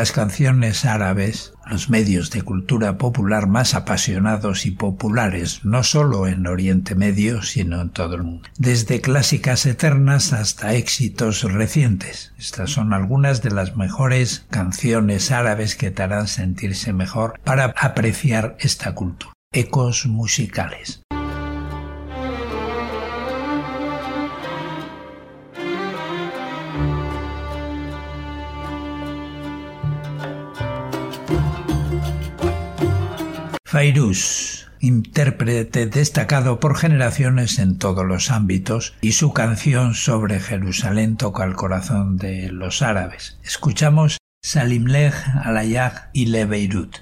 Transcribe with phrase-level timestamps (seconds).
[0.00, 6.46] las canciones árabes, los medios de cultura popular más apasionados y populares, no solo en
[6.46, 8.48] Oriente Medio, sino en todo el mundo.
[8.58, 12.32] Desde clásicas eternas hasta éxitos recientes.
[12.38, 18.56] Estas son algunas de las mejores canciones árabes que te harán sentirse mejor para apreciar
[18.58, 19.32] esta cultura.
[19.52, 21.02] Ecos musicales.
[33.70, 41.44] Fairuz, intérprete destacado por generaciones en todos los ámbitos, y su canción sobre Jerusalén toca
[41.44, 43.38] el corazón de los árabes.
[43.44, 46.96] Escuchamos Salimlech Alayag y Le Beirut.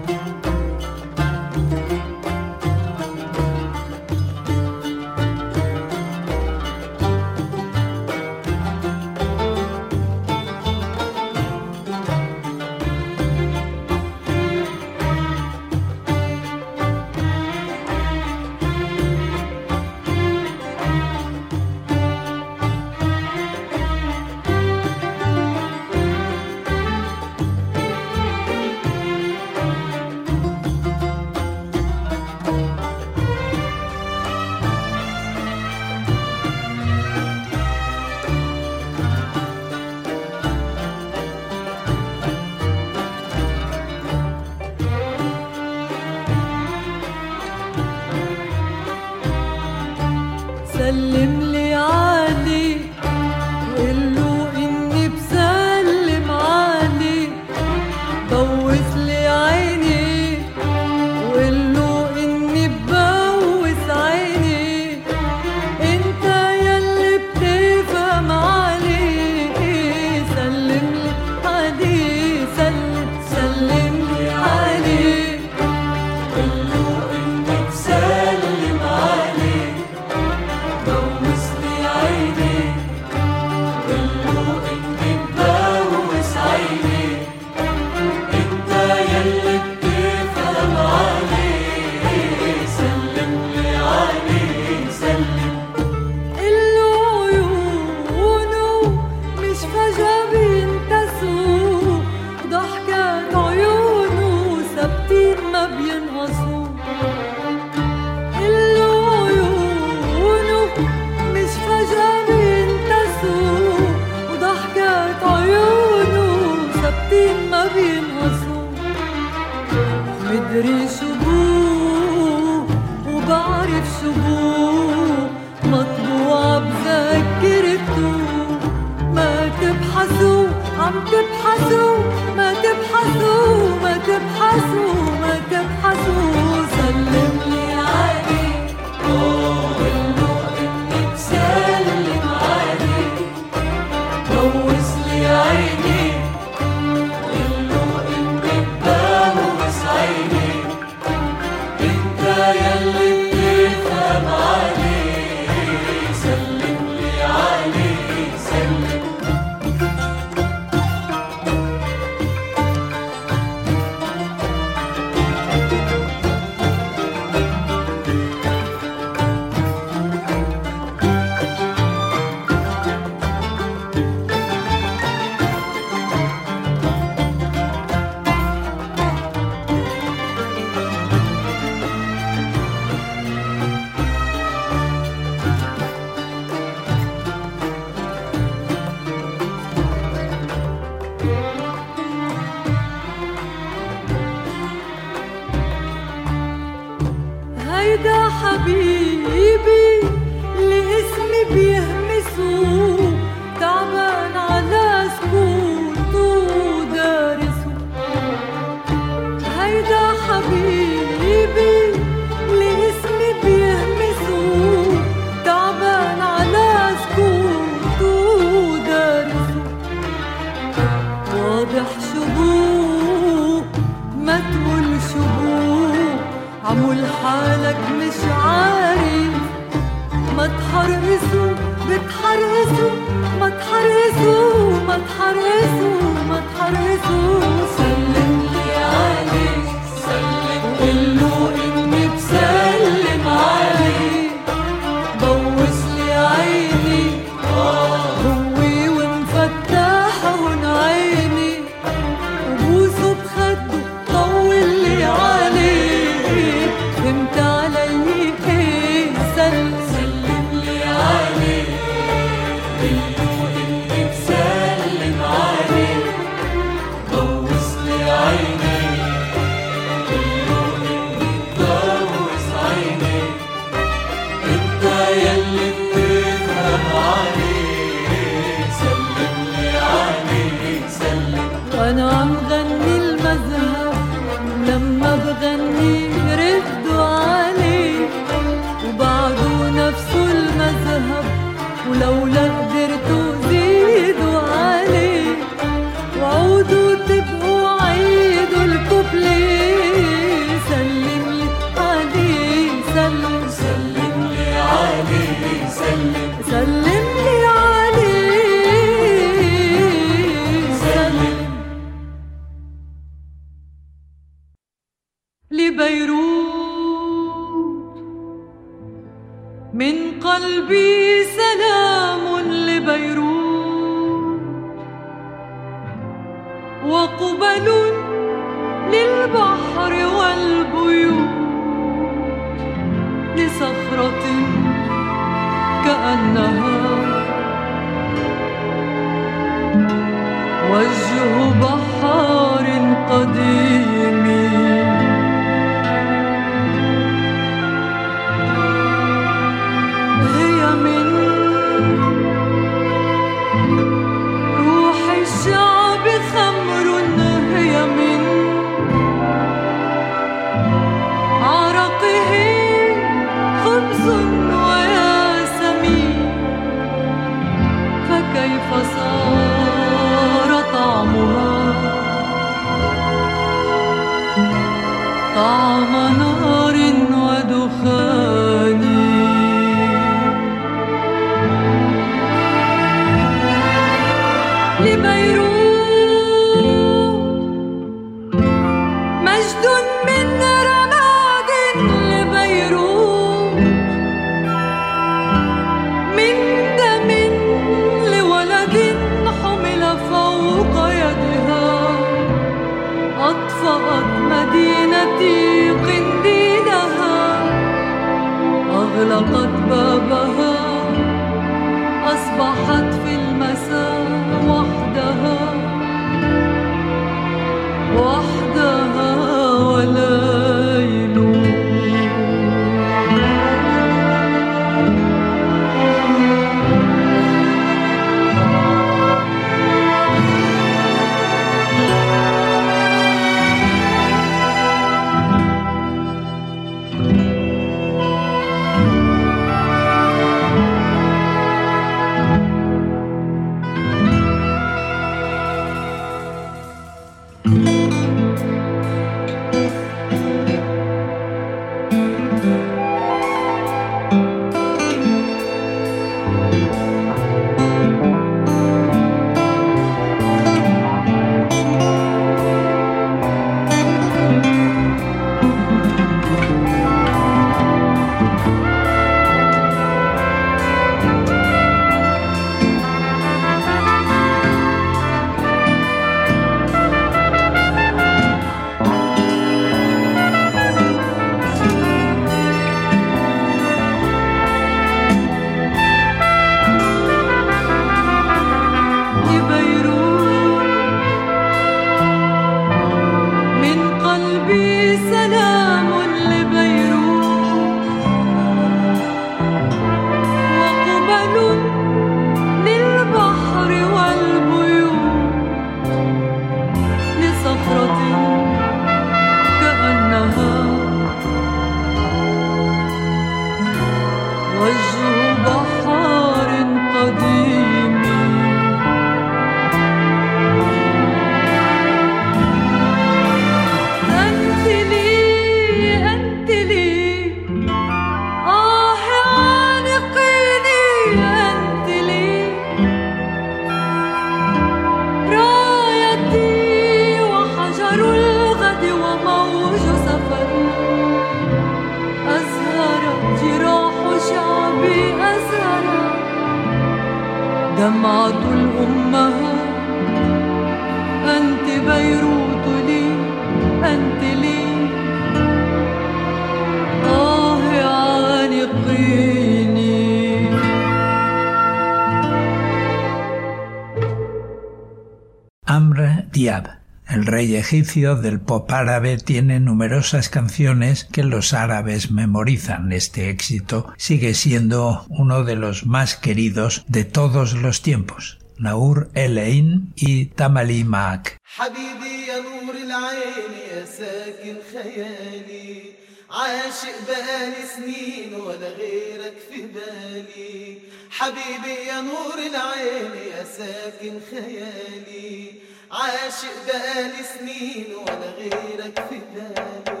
[567.40, 572.92] rey egipcio del pop árabe tiene numerosas canciones que los árabes memorizan.
[572.92, 578.38] Este éxito sigue siendo uno de los más queridos de todos los tiempos.
[578.58, 581.36] Naur Elein y Tamali Maak.
[581.56, 585.82] حبيبي يا نور العين يا ساكن خيالي
[586.30, 590.78] عاشق بقالي سنين ولا غيرك في بالي
[591.10, 595.52] حبيبي يا نور العين يا ساكن خيالي
[595.91, 600.00] عاشق بقالي سنين ولا غيرك في بالي.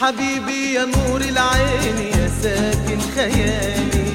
[0.00, 4.10] حبيبي يا نور العين يا ساكن خيالي.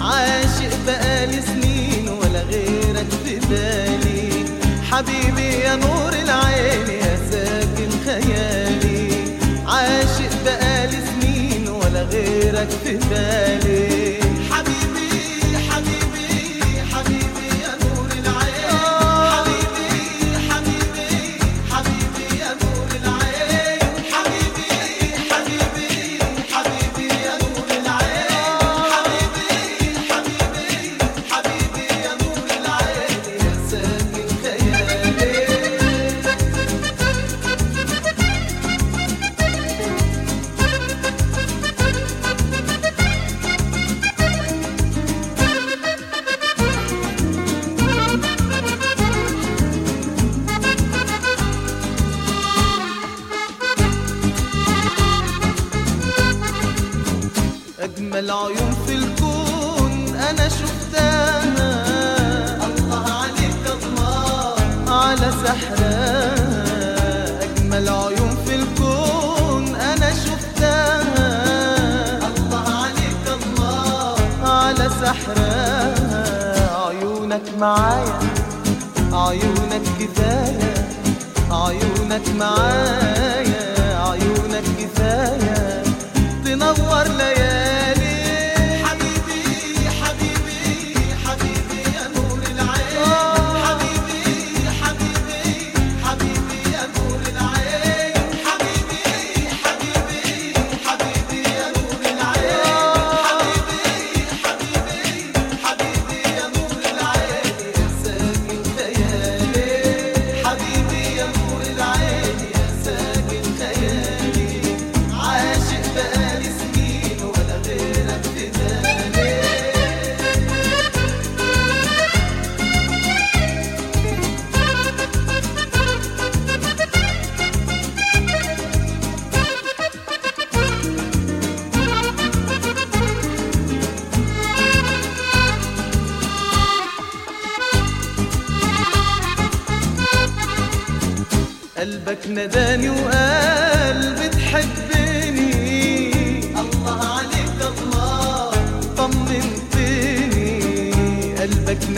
[0.00, 4.44] عاشق بقالي سنين ولا غيرك في بالي.
[4.90, 9.12] حبيبي يا نور العين يا ساكن خيالي.
[9.66, 14.19] عاشق بقالي سنين ولا غيرك في بالي.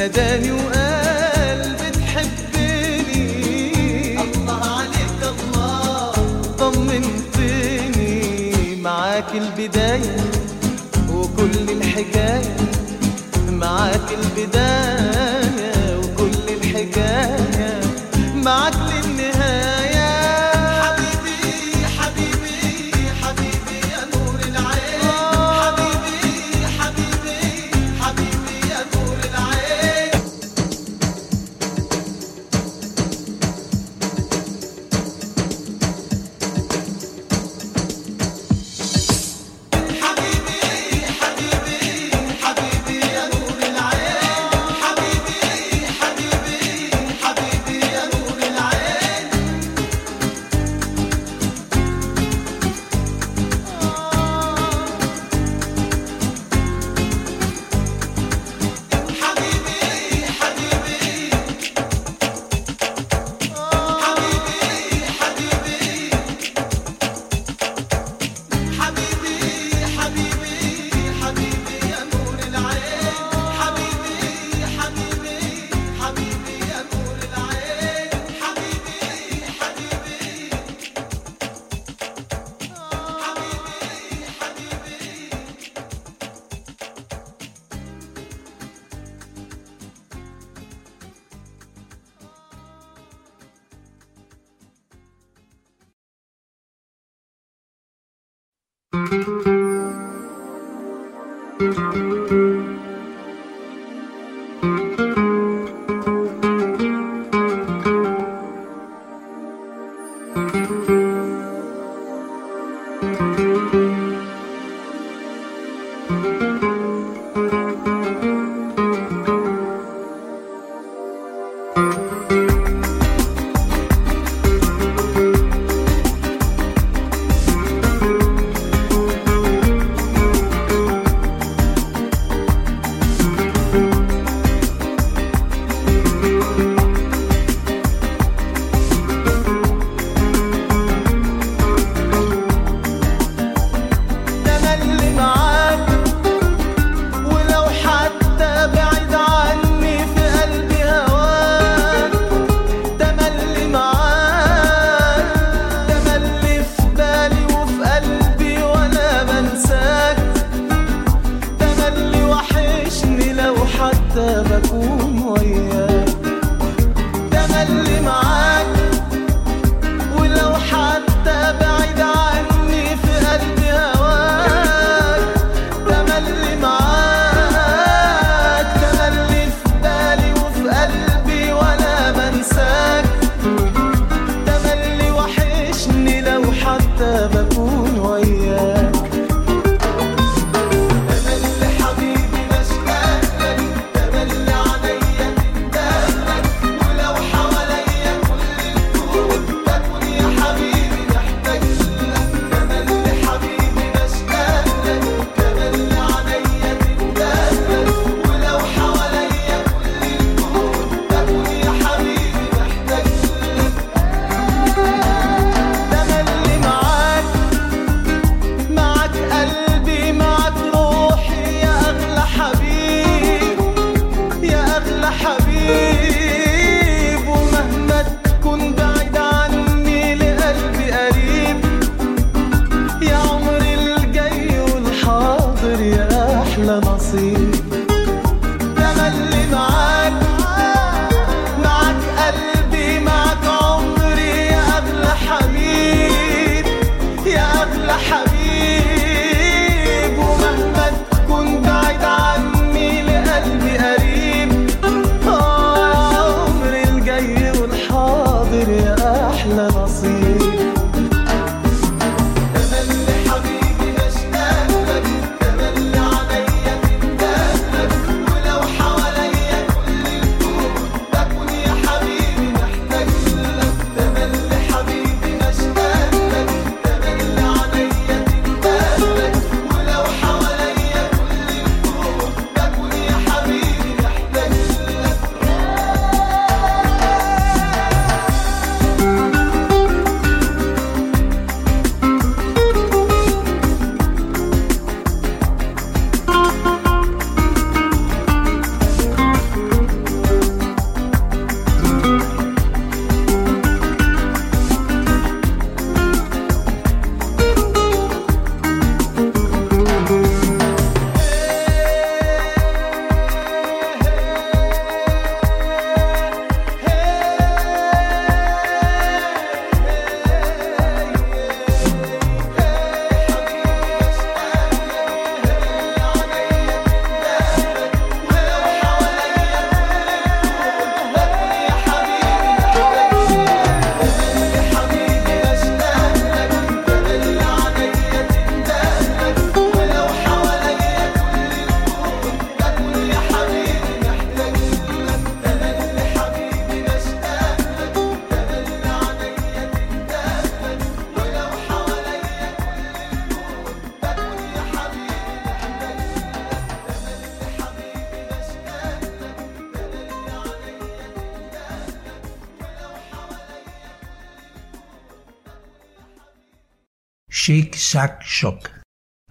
[0.02, 3.25] نداني وقال بتحبني.
[4.21, 6.12] الله عليك الله.
[6.59, 8.16] طمنتني.
[8.76, 10.16] معاك البداية
[11.11, 12.56] وكل الحكاية.
[13.50, 14.81] معاك البداية.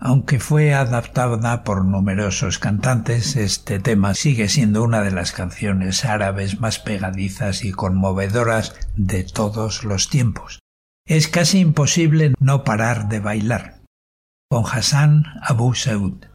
[0.04, 6.60] Aunque fue adaptada por numerosos cantantes, este tema sigue siendo una de las canciones árabes
[6.60, 10.60] más pegadizas y conmovedoras de todos los tiempos.
[11.06, 13.82] Es casi imposible no parar de bailar.
[14.50, 16.31] Con Hassan Abu Saud.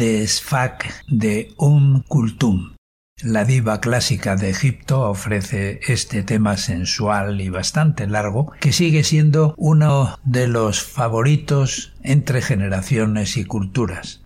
[0.00, 2.74] De Sfak de Um Kultum.
[3.22, 9.54] La diva clásica de Egipto ofrece este tema sensual y bastante largo que sigue siendo
[9.58, 14.19] uno de los favoritos entre generaciones y culturas.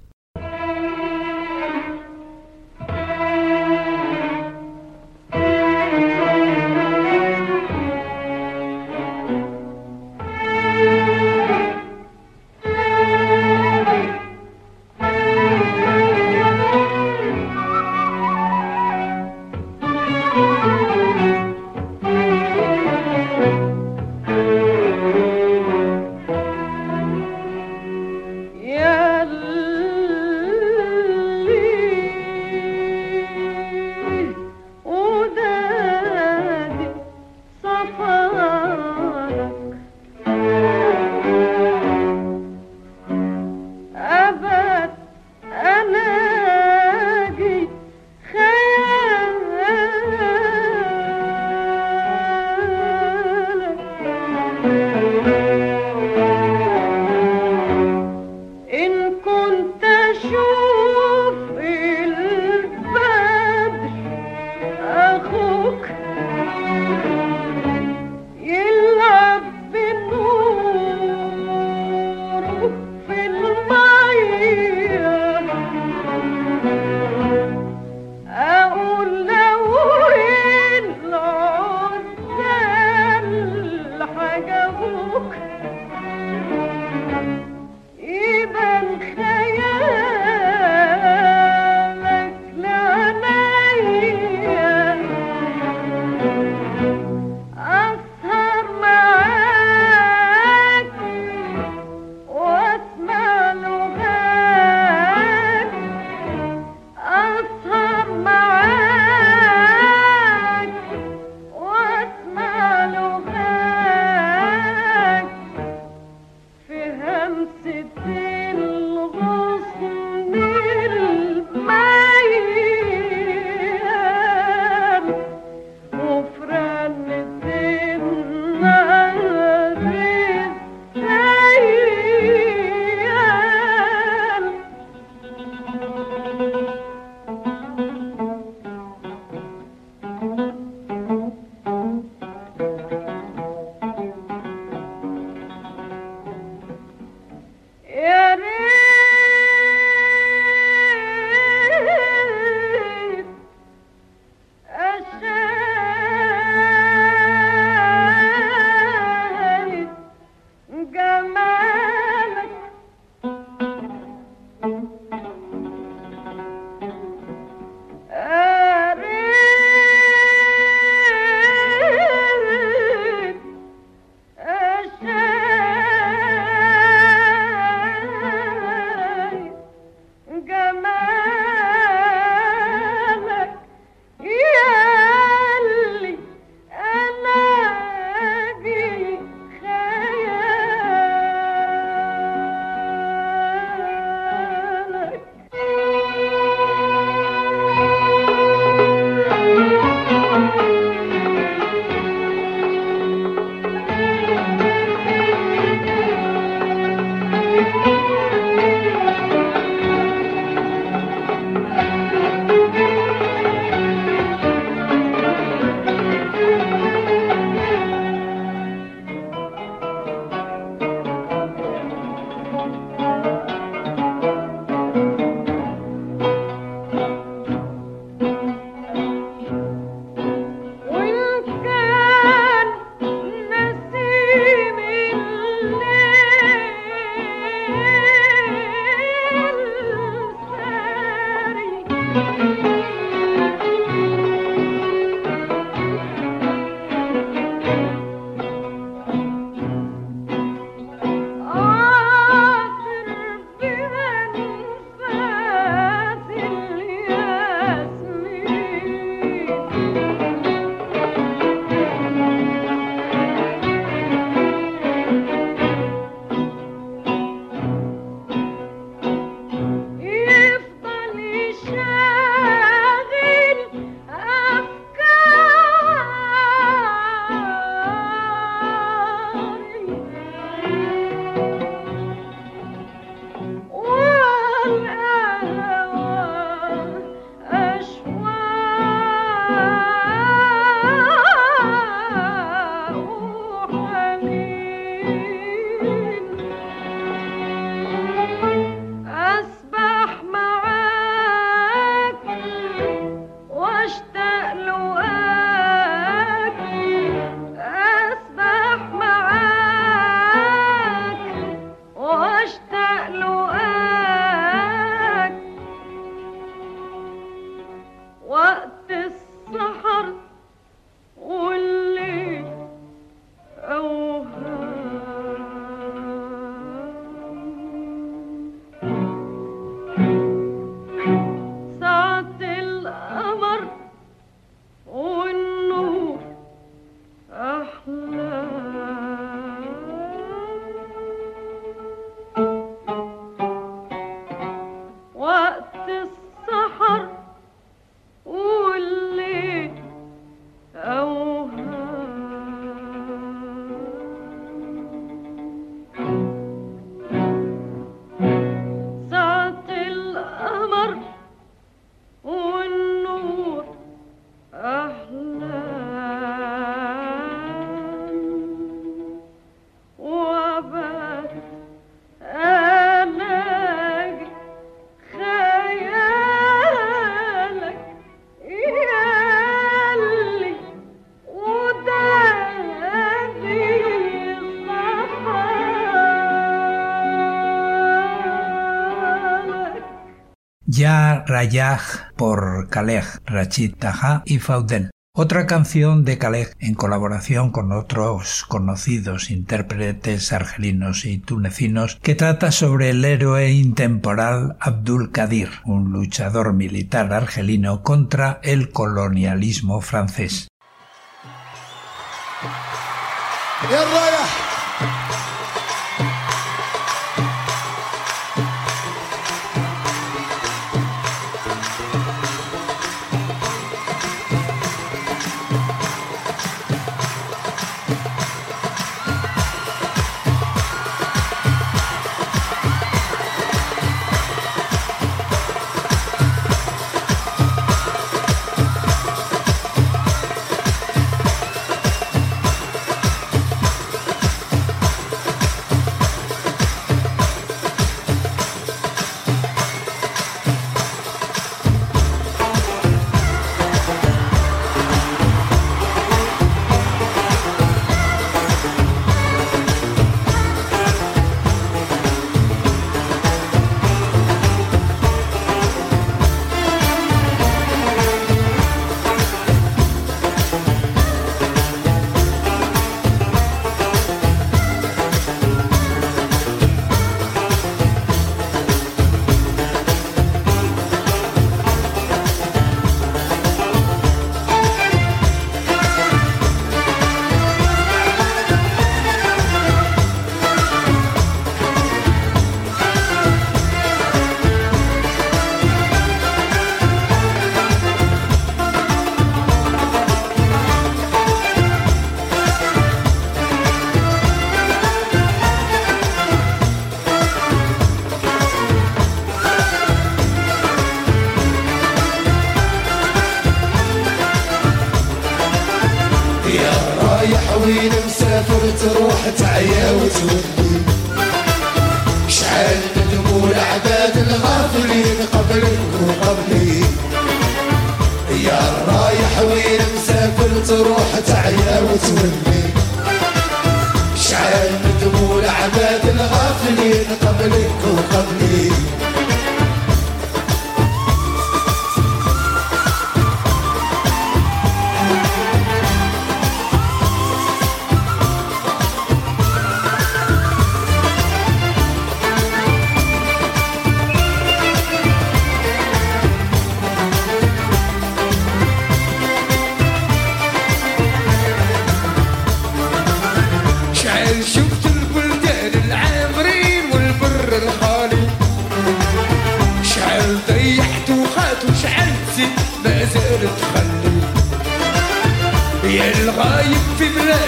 [391.35, 394.93] Rayaj por Khaled, Rachid Taha y Faudel.
[395.17, 402.53] Otra canción de Khaled en colaboración con otros conocidos intérpretes argelinos y tunecinos que trata
[402.53, 410.47] sobre el héroe intemporal Abdul Qadir, un luchador militar argelino contra el colonialismo francés.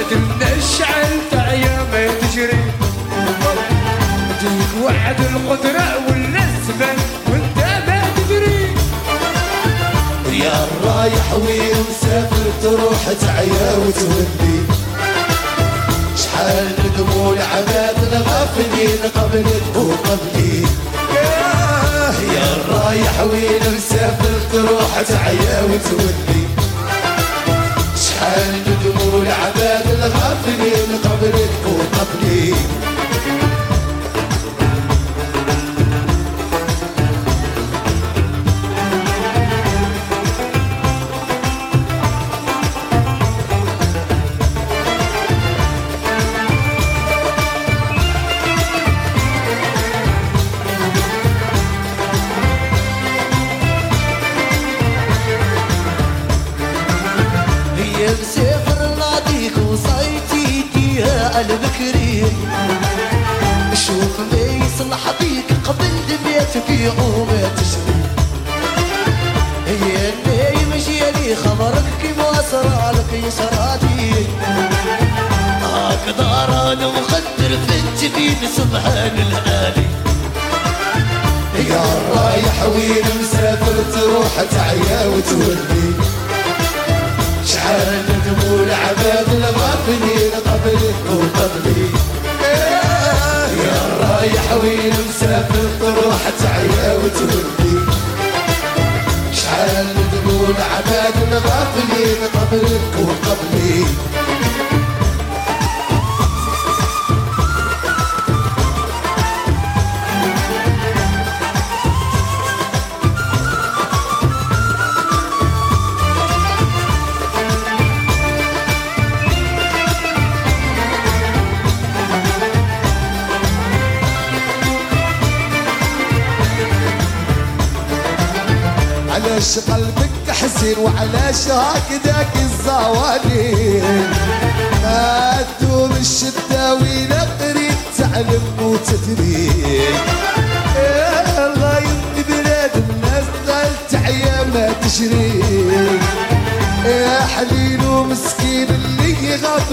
[0.08, 2.64] في بلادنا شعل تعيا ما تجري.
[4.40, 6.88] ديك وعد القدرة والنسبة
[7.28, 8.74] وأنت ما تدري.
[10.38, 14.58] يا رايح وين مسافر تروح تعيا وتولي
[16.16, 20.66] شحال ندموا العباد الغافلين قبلك وقبلي
[22.34, 26.55] يا رايح وين مسافر تروح تعيا وتولي
[28.26, 32.54] شحال ندموا العباد الغافلين قبلك وقبلي.
[61.56, 62.24] البكري
[63.74, 67.96] شوف ما يصلح بيك قبل دميت في وما تشري
[69.66, 74.26] هي النايم جيالي خبرك كيما صرالك يسراتي.
[75.62, 79.86] هكذا رانا مخدر في الجبين سبحان الهادي
[81.70, 81.84] يا
[82.16, 85.75] رايح وين مسافر تروح تعيا وتولي.
[102.56, 103.55] الغافلين قبلك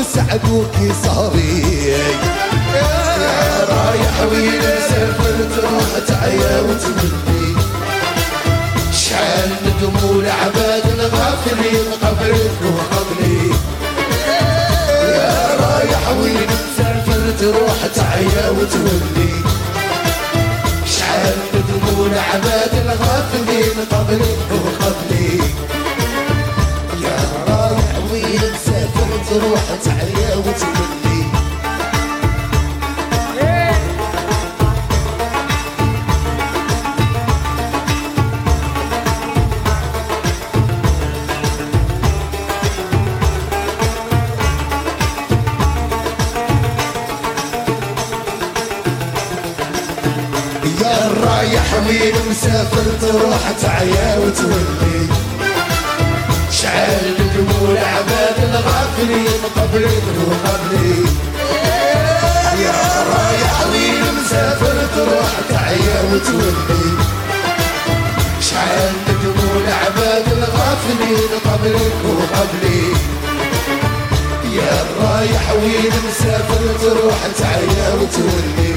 [0.03, 7.55] اللي غاب سعدوك سهري يا رايح وين سافرت روح تعيا وتمني
[8.91, 13.51] شحال ندموا العباد الغافلين قبلك وقبلي.
[15.15, 19.33] يا رايح وين مسافر تروح تعيا وتولي
[20.85, 25.39] شحال ندموا العباد الغافلين قبلك وقبلي.
[29.33, 31.23] تروح تعيا وتولي
[50.81, 55.07] يا رايح وين مسافر تروح تعيا وتولي
[56.51, 57.79] شعل دموع
[58.93, 61.05] الغافلين قبلك وقبلي
[62.63, 62.81] يا
[63.13, 66.85] رايح وين مسافر تروح تعيا وتولي
[68.41, 72.83] شعل دموع العباد الغافلين؟ قبلك وقبلي.
[74.55, 78.75] يا رايح وين مسافر تروح تعيا وتولي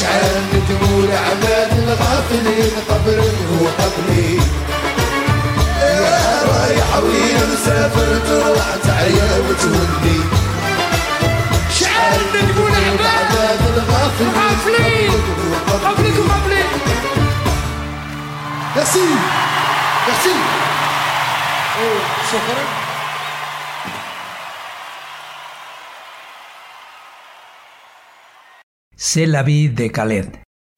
[0.00, 4.40] شعل دموع العباد الغافلين؟ قبلك وقبلي.
[6.49, 10.19] يا رايح وين مسافر تروح تعيا وتولي
[11.79, 15.11] شعل نقول عباد العباد الغافلين غافلين
[15.85, 16.63] قبلك وقبلي
[18.75, 19.05] Merci
[20.07, 20.33] Merci
[22.31, 22.63] شكرا
[28.97, 30.29] C'est la vie de Khaled,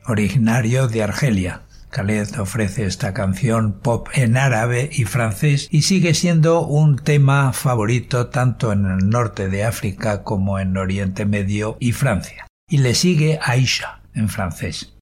[0.07, 1.61] originario de Argelia.
[1.92, 8.28] Khaled ofrece esta canción pop en árabe y francés y sigue siendo un tema favorito
[8.28, 12.46] tanto en el norte de África como en Oriente Medio y Francia.
[12.66, 14.94] Y le sigue Aisha en francés.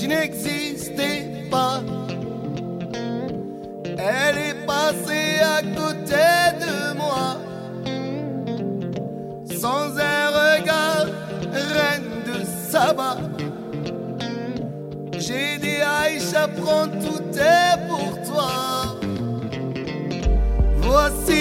[0.00, 1.80] je n'existais pas.
[3.98, 6.26] Elle est passée à côté
[6.64, 7.36] de moi,
[9.60, 11.06] sans un regard,
[11.52, 13.16] reine de Saba.
[15.18, 18.96] J'ai dit Aïcha, prends tout est pour toi.
[20.78, 21.39] Voici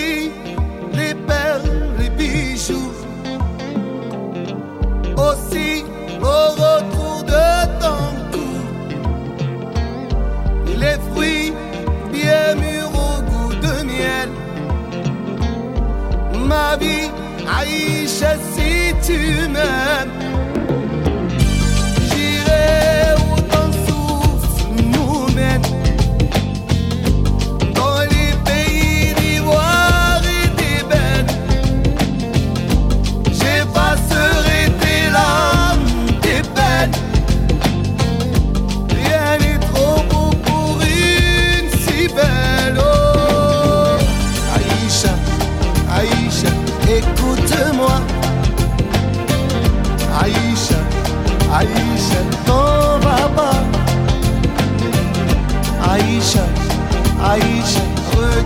[18.19, 19.65] köşesine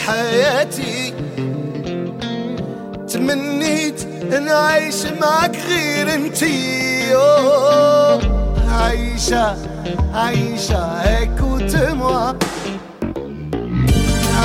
[0.08, 1.14] حياتي.
[3.10, 4.06] تمنيت
[4.41, 7.14] نعيش معك غير انتي
[8.72, 9.56] عايشة
[10.14, 12.36] عايشة هيك وتموى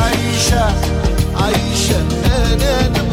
[0.00, 0.64] عايشة
[1.36, 3.09] عايشة أنا نموت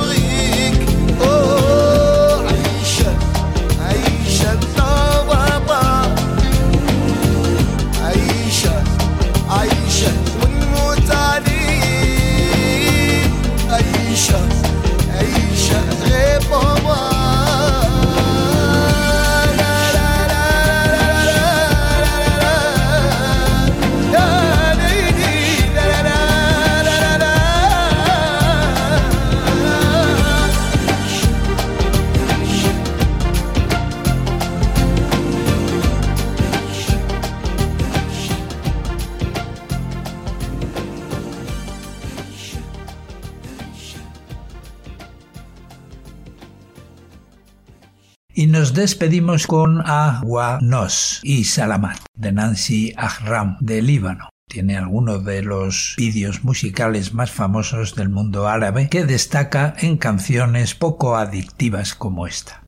[48.78, 54.30] despedimos con Agua Nos y Salamat de Nancy Ahram de Líbano.
[54.48, 60.76] Tiene algunos de los vídeos musicales más famosos del mundo árabe que destaca en canciones
[60.76, 62.67] poco adictivas como esta.